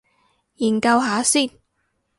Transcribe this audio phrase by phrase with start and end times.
[0.55, 1.47] 研究下先